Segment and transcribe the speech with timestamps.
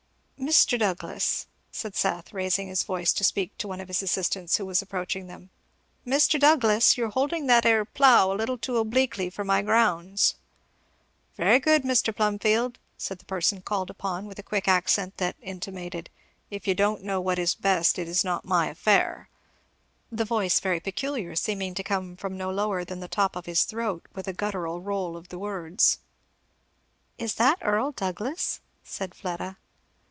[0.41, 0.77] "Mr.
[0.77, 4.81] Douglass!" said Seth, raising his voice to speak to one of his assistants who was
[4.81, 5.49] approaching them,
[6.05, 6.39] "Mr.
[6.39, 6.97] Douglass!
[6.97, 10.33] you're holding that 'ere plough a little too obleekly for my grounds."
[11.37, 12.13] "Very good, Mr.
[12.13, 16.09] Plumfield!" said the person called upon, with a quick accent that intimated,
[16.49, 19.29] "If you don't know what is best it is not my affair!"
[20.11, 23.63] the voice very peculiar, seeming to come from no lower than the top of his
[23.63, 25.99] throat, with a guttural roll of the words.
[27.19, 29.57] "Is that Earl Douglass?" said Fleda.